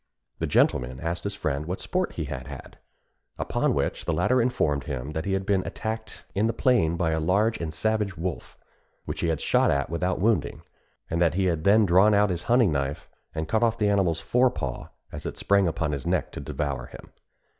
The 0.39 0.47
gentleman 0.47 0.99
asked 0.99 1.25
his 1.25 1.35
friend 1.35 1.67
what 1.67 1.79
sport 1.79 2.13
he 2.13 2.23
had 2.25 2.47
had; 2.47 2.79
upon 3.37 3.75
which 3.75 4.05
the 4.05 4.13
latter 4.13 4.41
informed 4.41 4.85
him 4.85 5.11
that 5.11 5.25
he 5.25 5.33
had 5.33 5.45
been 5.45 5.61
attacked 5.63 6.25
in 6.33 6.47
the 6.47 6.53
plain 6.53 6.97
by 6.97 7.11
a 7.11 7.19
large 7.19 7.59
and 7.61 7.71
savage 7.71 8.17
wolf, 8.17 8.57
which 9.05 9.19
he 9.21 9.27
had 9.27 9.39
shot 9.39 9.69
at 9.69 9.91
without 9.91 10.19
wounding, 10.19 10.63
and 11.07 11.21
that 11.21 11.35
he 11.35 11.45
had 11.45 11.65
then 11.65 11.85
drawn 11.85 12.15
out 12.15 12.31
his 12.31 12.41
hunting 12.49 12.71
knife 12.71 13.07
and 13.35 13.47
cut 13.47 13.61
off 13.61 13.77
the 13.77 13.89
animal's 13.89 14.19
fore 14.19 14.49
paw 14.49 14.89
as 15.11 15.27
it 15.27 15.37
sprang 15.37 15.67
upon 15.67 15.91
his 15.91 16.07
neck 16.07 16.31
to 16.31 16.39
devour 16.39 16.87
him. 16.87 17.11